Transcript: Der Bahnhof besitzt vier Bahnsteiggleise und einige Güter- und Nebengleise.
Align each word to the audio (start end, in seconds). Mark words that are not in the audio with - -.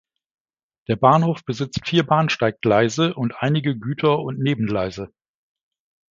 Der 0.87 0.95
Bahnhof 0.95 1.45
besitzt 1.45 1.87
vier 1.87 2.03
Bahnsteiggleise 2.03 3.13
und 3.13 3.35
einige 3.37 3.75
Güter- 3.77 4.17
und 4.17 4.39
Nebengleise. 4.39 5.13